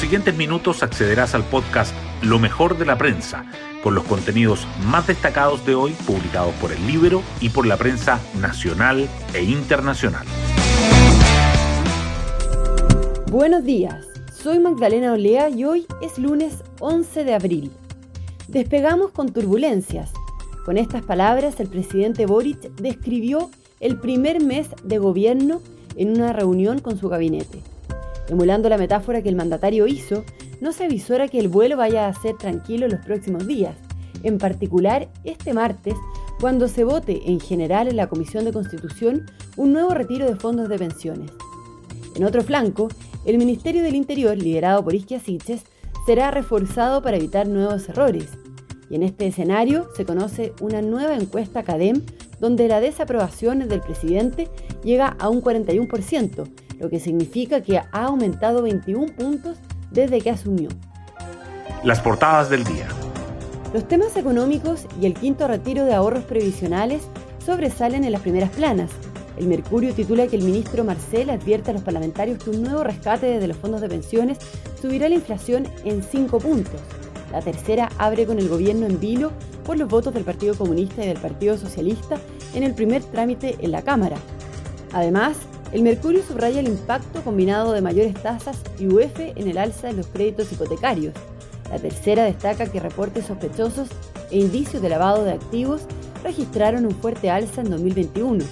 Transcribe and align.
siguientes 0.00 0.34
minutos 0.34 0.82
accederás 0.82 1.34
al 1.34 1.44
podcast 1.44 1.94
Lo 2.22 2.38
mejor 2.38 2.78
de 2.78 2.86
la 2.86 2.96
prensa, 2.96 3.44
con 3.82 3.94
los 3.94 4.04
contenidos 4.04 4.66
más 4.86 5.06
destacados 5.06 5.66
de 5.66 5.74
hoy 5.74 5.92
publicados 6.06 6.54
por 6.54 6.72
el 6.72 6.86
libro 6.86 7.22
y 7.38 7.50
por 7.50 7.66
la 7.66 7.76
prensa 7.76 8.18
nacional 8.40 9.06
e 9.34 9.42
internacional. 9.42 10.26
Buenos 13.30 13.62
días, 13.62 14.06
soy 14.32 14.58
Magdalena 14.58 15.12
Olea 15.12 15.50
y 15.50 15.64
hoy 15.64 15.86
es 16.00 16.18
lunes 16.18 16.64
11 16.80 17.24
de 17.24 17.34
abril. 17.34 17.70
Despegamos 18.48 19.10
con 19.10 19.30
turbulencias. 19.30 20.12
Con 20.64 20.78
estas 20.78 21.02
palabras, 21.02 21.60
el 21.60 21.68
presidente 21.68 22.24
Boric 22.24 22.58
describió 22.76 23.50
el 23.80 23.98
primer 23.98 24.42
mes 24.42 24.68
de 24.82 24.96
gobierno 24.96 25.60
en 25.94 26.08
una 26.12 26.32
reunión 26.32 26.78
con 26.78 26.98
su 26.98 27.10
gabinete. 27.10 27.60
Emulando 28.30 28.68
la 28.68 28.78
metáfora 28.78 29.22
que 29.22 29.28
el 29.28 29.34
mandatario 29.34 29.88
hizo, 29.88 30.24
no 30.60 30.72
se 30.72 30.84
avisora 30.84 31.26
que 31.26 31.40
el 31.40 31.48
vuelo 31.48 31.76
vaya 31.76 32.06
a 32.06 32.14
ser 32.14 32.36
tranquilo 32.36 32.86
los 32.86 33.00
próximos 33.00 33.44
días, 33.44 33.76
en 34.22 34.38
particular 34.38 35.08
este 35.24 35.52
martes, 35.52 35.96
cuando 36.40 36.68
se 36.68 36.84
vote 36.84 37.22
en 37.26 37.40
general 37.40 37.88
en 37.88 37.96
la 37.96 38.06
Comisión 38.06 38.44
de 38.44 38.52
Constitución 38.52 39.26
un 39.56 39.72
nuevo 39.72 39.94
retiro 39.94 40.26
de 40.26 40.36
fondos 40.36 40.68
de 40.68 40.78
pensiones. 40.78 41.32
En 42.14 42.24
otro 42.24 42.42
flanco, 42.42 42.86
el 43.24 43.36
Ministerio 43.36 43.82
del 43.82 43.96
Interior, 43.96 44.36
liderado 44.38 44.84
por 44.84 44.94
Isquia 44.94 45.18
Siches, 45.18 45.64
será 46.06 46.30
reforzado 46.30 47.02
para 47.02 47.16
evitar 47.16 47.48
nuevos 47.48 47.88
errores. 47.88 48.28
Y 48.88 48.94
en 48.94 49.02
este 49.02 49.26
escenario 49.26 49.88
se 49.96 50.04
conoce 50.04 50.52
una 50.60 50.82
nueva 50.82 51.16
encuesta 51.16 51.64
CADEM 51.64 52.02
donde 52.38 52.68
la 52.68 52.80
desaprobación 52.80 53.68
del 53.68 53.80
presidente 53.80 54.48
llega 54.84 55.16
a 55.18 55.28
un 55.28 55.42
41%, 55.42 56.48
lo 56.80 56.88
que 56.88 56.98
significa 56.98 57.60
que 57.60 57.78
ha 57.78 57.86
aumentado 57.92 58.62
21 58.62 59.14
puntos 59.14 59.58
desde 59.90 60.20
que 60.20 60.30
asumió. 60.30 60.70
Las 61.84 62.00
portadas 62.00 62.50
del 62.50 62.64
día. 62.64 62.88
Los 63.72 63.86
temas 63.86 64.16
económicos 64.16 64.86
y 65.00 65.06
el 65.06 65.14
quinto 65.14 65.46
retiro 65.46 65.84
de 65.84 65.94
ahorros 65.94 66.24
previsionales 66.24 67.02
sobresalen 67.44 68.04
en 68.04 68.12
las 68.12 68.22
primeras 68.22 68.50
planas. 68.50 68.90
El 69.36 69.46
Mercurio 69.46 69.94
titula 69.94 70.26
que 70.26 70.36
el 70.36 70.42
ministro 70.42 70.82
Marcel 70.82 71.30
advierte 71.30 71.70
a 71.70 71.74
los 71.74 71.82
parlamentarios 71.82 72.42
que 72.42 72.50
un 72.50 72.62
nuevo 72.62 72.82
rescate 72.82 73.26
desde 73.26 73.46
los 73.46 73.56
fondos 73.56 73.80
de 73.80 73.88
pensiones 73.88 74.38
subirá 74.80 75.08
la 75.08 75.14
inflación 75.14 75.68
en 75.84 76.02
5 76.02 76.38
puntos. 76.38 76.80
La 77.30 77.40
tercera 77.40 77.90
abre 77.98 78.26
con 78.26 78.38
el 78.38 78.48
gobierno 78.48 78.86
en 78.86 78.98
vilo 78.98 79.30
por 79.64 79.78
los 79.78 79.88
votos 79.88 80.12
del 80.12 80.24
Partido 80.24 80.54
Comunista 80.54 81.04
y 81.04 81.08
del 81.08 81.18
Partido 81.18 81.56
Socialista 81.56 82.16
en 82.54 82.64
el 82.64 82.74
primer 82.74 83.04
trámite 83.04 83.56
en 83.60 83.70
la 83.70 83.82
Cámara. 83.82 84.16
Además, 84.92 85.36
el 85.72 85.82
Mercurio 85.82 86.22
subraya 86.26 86.60
el 86.60 86.68
impacto 86.68 87.22
combinado 87.22 87.72
de 87.72 87.80
mayores 87.80 88.14
tasas 88.14 88.58
y 88.78 88.88
UF 88.88 89.20
en 89.20 89.48
el 89.48 89.56
alza 89.56 89.86
de 89.86 89.92
los 89.92 90.08
créditos 90.08 90.50
hipotecarios. 90.52 91.14
La 91.70 91.78
tercera 91.78 92.24
destaca 92.24 92.66
que 92.66 92.80
reportes 92.80 93.26
sospechosos 93.26 93.88
e 94.30 94.38
indicios 94.38 94.82
de 94.82 94.88
lavado 94.88 95.24
de 95.24 95.32
activos 95.32 95.82
registraron 96.24 96.86
un 96.86 96.92
fuerte 96.92 97.30
alza 97.30 97.60
en 97.60 97.70
2021. 97.70 98.44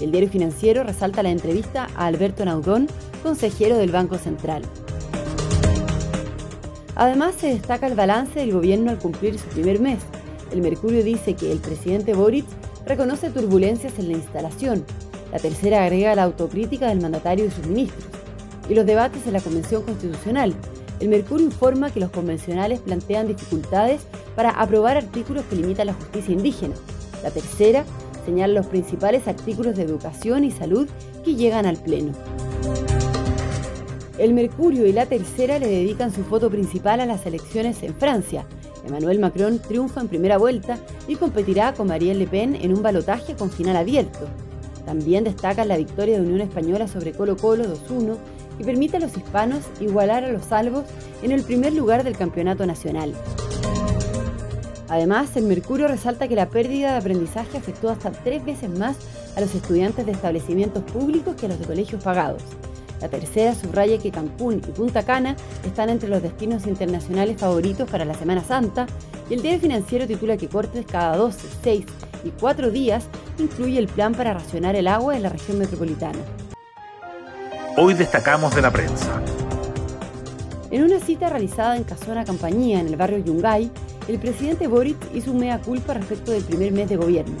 El 0.00 0.10
diario 0.10 0.28
financiero 0.28 0.84
resalta 0.84 1.22
la 1.22 1.30
entrevista 1.30 1.88
a 1.96 2.06
Alberto 2.06 2.44
Naudón, 2.44 2.86
consejero 3.22 3.78
del 3.78 3.90
Banco 3.90 4.18
Central. 4.18 4.62
Además, 6.94 7.36
se 7.38 7.46
destaca 7.48 7.86
el 7.86 7.94
balance 7.94 8.40
del 8.40 8.52
gobierno 8.52 8.90
al 8.90 8.98
cumplir 8.98 9.38
su 9.38 9.46
primer 9.48 9.80
mes. 9.80 10.00
El 10.52 10.60
Mercurio 10.60 11.02
dice 11.02 11.34
que 11.34 11.50
el 11.50 11.58
presidente 11.58 12.12
Boric 12.12 12.44
reconoce 12.84 13.30
turbulencias 13.30 13.98
en 13.98 14.08
la 14.08 14.18
instalación, 14.18 14.84
la 15.32 15.38
tercera 15.38 15.84
agrega 15.84 16.14
la 16.14 16.24
autocrítica 16.24 16.88
del 16.88 17.00
mandatario 17.00 17.46
y 17.46 17.50
sus 17.50 17.66
ministros. 17.66 18.04
Y 18.68 18.74
los 18.74 18.86
debates 18.86 19.26
en 19.26 19.32
la 19.32 19.40
Convención 19.40 19.82
Constitucional. 19.82 20.54
El 21.00 21.08
Mercurio 21.08 21.46
informa 21.46 21.90
que 21.90 22.00
los 22.00 22.10
convencionales 22.10 22.80
plantean 22.80 23.28
dificultades 23.28 24.02
para 24.34 24.50
aprobar 24.50 24.96
artículos 24.96 25.44
que 25.44 25.56
limitan 25.56 25.86
la 25.86 25.94
justicia 25.94 26.32
indígena. 26.34 26.74
La 27.22 27.30
tercera 27.30 27.84
señala 28.24 28.54
los 28.54 28.66
principales 28.66 29.28
artículos 29.28 29.76
de 29.76 29.82
educación 29.82 30.44
y 30.44 30.50
salud 30.50 30.88
que 31.24 31.34
llegan 31.34 31.66
al 31.66 31.76
Pleno. 31.76 32.12
El 34.18 34.34
Mercurio 34.34 34.86
y 34.86 34.92
la 34.92 35.06
Tercera 35.06 35.60
le 35.60 35.68
dedican 35.68 36.12
su 36.12 36.24
foto 36.24 36.50
principal 36.50 37.00
a 37.00 37.06
las 37.06 37.24
elecciones 37.24 37.82
en 37.84 37.94
Francia. 37.94 38.44
Emmanuel 38.84 39.20
Macron 39.20 39.60
triunfa 39.60 40.00
en 40.00 40.08
primera 40.08 40.38
vuelta 40.38 40.78
y 41.06 41.14
competirá 41.14 41.72
con 41.72 41.86
Marielle 41.86 42.18
Le 42.18 42.26
Pen 42.26 42.56
en 42.56 42.74
un 42.74 42.82
balotaje 42.82 43.34
con 43.34 43.50
final 43.50 43.76
abierto. 43.76 44.26
También 44.88 45.22
destaca 45.22 45.66
la 45.66 45.76
victoria 45.76 46.16
de 46.16 46.22
Unión 46.22 46.40
Española 46.40 46.88
sobre 46.88 47.12
Colo 47.12 47.36
Colo 47.36 47.64
2-1 47.64 48.16
y 48.58 48.64
permite 48.64 48.96
a 48.96 49.00
los 49.00 49.14
hispanos 49.14 49.64
igualar 49.80 50.24
a 50.24 50.32
los 50.32 50.46
salvos 50.46 50.86
en 51.22 51.30
el 51.30 51.42
primer 51.42 51.74
lugar 51.74 52.04
del 52.04 52.16
campeonato 52.16 52.64
nacional. 52.64 53.12
Además, 54.88 55.36
el 55.36 55.44
Mercurio 55.44 55.88
resalta 55.88 56.26
que 56.26 56.34
la 56.36 56.48
pérdida 56.48 56.92
de 56.92 56.96
aprendizaje 56.96 57.58
afectó 57.58 57.90
hasta 57.90 58.12
tres 58.12 58.42
veces 58.42 58.70
más 58.70 58.96
a 59.36 59.42
los 59.42 59.54
estudiantes 59.54 60.06
de 60.06 60.12
establecimientos 60.12 60.82
públicos 60.84 61.36
que 61.36 61.44
a 61.44 61.48
los 61.50 61.58
de 61.58 61.66
colegios 61.66 62.02
pagados. 62.02 62.40
La 63.02 63.10
tercera 63.10 63.54
subraya 63.54 63.98
que 63.98 64.10
Cancún 64.10 64.62
y 64.66 64.70
Punta 64.70 65.02
Cana 65.02 65.36
están 65.66 65.90
entre 65.90 66.08
los 66.08 66.22
destinos 66.22 66.66
internacionales 66.66 67.36
favoritos 67.36 67.90
para 67.90 68.06
la 68.06 68.14
Semana 68.14 68.42
Santa 68.42 68.86
y 69.28 69.34
el 69.34 69.42
diario 69.42 69.60
financiero 69.60 70.06
titula 70.06 70.38
que 70.38 70.48
cortes 70.48 70.86
cada 70.86 71.14
12, 71.18 71.46
6 71.62 71.84
y 72.24 72.30
4 72.30 72.70
días 72.70 73.04
incluye 73.38 73.78
el 73.78 73.88
plan 73.88 74.14
para 74.14 74.34
racionar 74.34 74.76
el 74.76 74.88
agua 74.88 75.16
en 75.16 75.22
la 75.22 75.28
región 75.28 75.58
metropolitana. 75.58 76.18
Hoy 77.76 77.94
destacamos 77.94 78.54
de 78.54 78.62
la 78.62 78.70
prensa. 78.70 79.22
En 80.70 80.82
una 80.82 81.00
cita 81.00 81.28
realizada 81.28 81.76
en 81.76 81.84
Casona 81.84 82.24
Campañía, 82.24 82.80
en 82.80 82.88
el 82.88 82.96
barrio 82.96 83.18
Yungay, 83.18 83.70
el 84.08 84.18
presidente 84.18 84.66
Boric 84.66 84.96
hizo 85.14 85.30
un 85.32 85.38
mea 85.38 85.60
culpa 85.60 85.94
respecto 85.94 86.32
del 86.32 86.42
primer 86.42 86.72
mes 86.72 86.88
de 86.88 86.96
gobierno. 86.96 87.36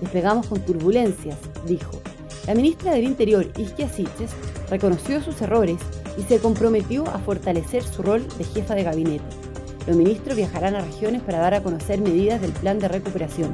Despegamos 0.00 0.46
con 0.46 0.60
turbulencias, 0.60 1.36
dijo. 1.66 2.00
La 2.46 2.54
ministra 2.54 2.92
del 2.92 3.04
Interior, 3.04 3.46
Isquia 3.56 3.88
Siches, 3.88 4.30
reconoció 4.70 5.22
sus 5.22 5.40
errores 5.42 5.76
y 6.18 6.22
se 6.22 6.38
comprometió 6.38 7.06
a 7.08 7.18
fortalecer 7.18 7.82
su 7.82 8.02
rol 8.02 8.26
de 8.36 8.44
jefa 8.44 8.74
de 8.74 8.84
gabinete. 8.84 9.24
Los 9.86 9.96
ministros 9.96 10.36
viajarán 10.36 10.74
a 10.74 10.80
regiones 10.80 11.22
para 11.22 11.38
dar 11.38 11.54
a 11.54 11.62
conocer 11.62 12.00
medidas 12.00 12.40
del 12.40 12.52
plan 12.52 12.78
de 12.78 12.88
recuperación. 12.88 13.52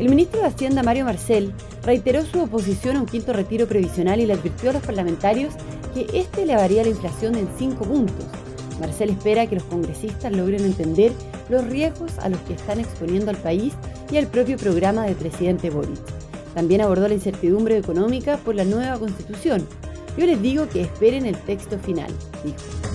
El 0.00 0.08
ministro 0.08 0.40
de 0.40 0.46
Hacienda, 0.46 0.82
Mario 0.82 1.04
Marcel, 1.04 1.52
reiteró 1.84 2.24
su 2.24 2.40
oposición 2.40 2.96
a 2.96 3.00
un 3.00 3.06
quinto 3.06 3.34
retiro 3.34 3.68
previsional 3.68 4.18
y 4.18 4.24
le 4.24 4.32
advirtió 4.32 4.70
a 4.70 4.72
los 4.72 4.82
parlamentarios 4.82 5.52
que 5.92 6.06
este 6.14 6.44
elevaría 6.44 6.82
la 6.82 6.88
inflación 6.88 7.34
en 7.34 7.46
cinco 7.58 7.84
puntos. 7.84 8.24
Marcel 8.80 9.10
espera 9.10 9.46
que 9.46 9.56
los 9.56 9.64
congresistas 9.64 10.32
logren 10.32 10.64
entender 10.64 11.12
los 11.50 11.66
riesgos 11.66 12.18
a 12.20 12.30
los 12.30 12.40
que 12.40 12.54
están 12.54 12.80
exponiendo 12.80 13.30
al 13.30 13.36
país 13.36 13.74
y 14.10 14.16
al 14.16 14.26
propio 14.26 14.56
programa 14.56 15.04
del 15.04 15.16
presidente 15.16 15.68
Boric. 15.68 16.00
También 16.54 16.80
abordó 16.80 17.06
la 17.06 17.14
incertidumbre 17.14 17.76
económica 17.76 18.38
por 18.38 18.54
la 18.54 18.64
nueva 18.64 18.98
constitución. 18.98 19.68
Yo 20.16 20.24
les 20.24 20.40
digo 20.40 20.66
que 20.66 20.80
esperen 20.80 21.26
el 21.26 21.36
texto 21.36 21.78
final, 21.78 22.10
dijo. 22.42 22.89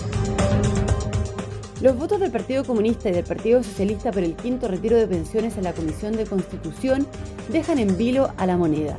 Los 1.81 1.97
votos 1.97 2.21
del 2.21 2.31
Partido 2.31 2.63
Comunista 2.63 3.09
y 3.09 3.11
del 3.11 3.25
Partido 3.25 3.61
Socialista 3.61 4.09
por 4.11 4.23
el 4.23 4.35
quinto 4.35 4.69
retiro 4.69 4.95
de 4.95 5.07
pensiones 5.07 5.57
en 5.57 5.65
la 5.65 5.73
Comisión 5.73 6.15
de 6.15 6.25
Constitución 6.25 7.05
dejan 7.49 7.79
en 7.79 7.97
vilo 7.97 8.31
a 8.37 8.45
la 8.45 8.55
moneda. 8.55 8.97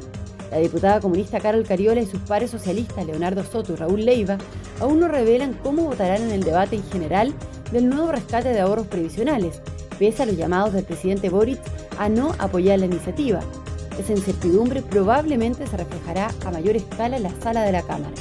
La 0.50 0.58
diputada 0.58 1.00
comunista 1.00 1.40
Carol 1.40 1.64
Cariola 1.66 2.02
y 2.02 2.06
sus 2.06 2.20
pares 2.20 2.50
socialistas 2.50 3.06
Leonardo 3.06 3.42
Soto 3.44 3.72
y 3.72 3.76
Raúl 3.76 4.04
Leiva 4.04 4.36
aún 4.78 5.00
no 5.00 5.08
revelan 5.08 5.54
cómo 5.54 5.84
votarán 5.84 6.22
en 6.22 6.30
el 6.30 6.44
debate 6.44 6.76
en 6.76 6.84
general 6.84 7.34
del 7.72 7.88
nuevo 7.88 8.12
rescate 8.12 8.50
de 8.50 8.60
ahorros 8.60 8.86
previsionales, 8.86 9.62
pese 9.98 10.22
a 10.22 10.26
los 10.26 10.36
llamados 10.36 10.74
del 10.74 10.84
presidente 10.84 11.30
Boric 11.30 11.60
a 11.98 12.10
no 12.10 12.34
apoyar 12.38 12.78
la 12.78 12.86
iniciativa. 12.86 13.40
Esa 13.98 14.12
incertidumbre 14.12 14.82
probablemente 14.82 15.66
se 15.66 15.78
reflejará 15.78 16.30
a 16.44 16.50
mayor 16.50 16.76
escala 16.76 17.16
en 17.16 17.22
la 17.22 17.32
sala 17.40 17.62
de 17.62 17.72
la 17.72 17.82
Cámara. 17.82 18.12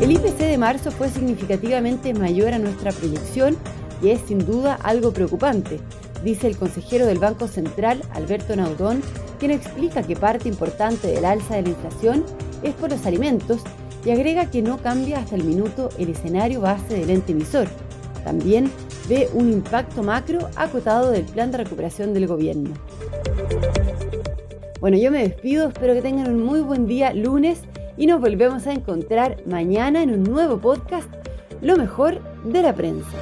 El 0.00 0.12
IPC 0.12 0.38
de 0.38 0.56
marzo 0.56 0.90
fue 0.90 1.10
significativamente 1.10 2.14
mayor 2.14 2.54
a 2.54 2.58
nuestra 2.58 2.90
proyección 2.90 3.54
y 4.02 4.08
es 4.08 4.20
sin 4.22 4.38
duda 4.46 4.78
algo 4.82 5.12
preocupante, 5.12 5.78
dice 6.24 6.46
el 6.46 6.56
consejero 6.56 7.04
del 7.04 7.18
Banco 7.18 7.46
Central, 7.48 8.00
Alberto 8.14 8.56
Naudón, 8.56 9.02
quien 9.38 9.50
explica 9.50 10.02
que 10.02 10.16
parte 10.16 10.48
importante 10.48 11.08
del 11.08 11.26
alza 11.26 11.56
de 11.56 11.62
la 11.62 11.68
inflación 11.68 12.24
es 12.62 12.72
por 12.74 12.90
los 12.90 13.04
alimentos 13.04 13.60
y 14.02 14.10
agrega 14.10 14.50
que 14.50 14.62
no 14.62 14.78
cambia 14.78 15.18
hasta 15.18 15.36
el 15.36 15.44
minuto 15.44 15.90
el 15.98 16.08
escenario 16.08 16.62
base 16.62 16.94
del 16.94 17.10
ente 17.10 17.32
emisor. 17.32 17.68
También 18.24 18.70
ve 19.06 19.28
un 19.34 19.52
impacto 19.52 20.02
macro 20.02 20.48
acotado 20.56 21.10
del 21.10 21.24
plan 21.24 21.50
de 21.50 21.58
recuperación 21.58 22.14
del 22.14 22.26
gobierno. 22.26 22.70
Bueno, 24.80 24.96
yo 24.96 25.10
me 25.10 25.28
despido, 25.28 25.68
espero 25.68 25.92
que 25.92 26.00
tengan 26.00 26.32
un 26.32 26.42
muy 26.42 26.60
buen 26.60 26.86
día 26.86 27.12
lunes 27.12 27.60
y 27.96 28.06
nos 28.06 28.20
volvemos 28.20 28.66
a 28.66 28.72
encontrar 28.72 29.36
mañana 29.46 30.02
en 30.02 30.10
un 30.10 30.24
nuevo 30.24 30.58
podcast, 30.58 31.08
Lo 31.60 31.76
mejor 31.76 32.20
de 32.44 32.62
la 32.62 32.74
prensa. 32.74 33.16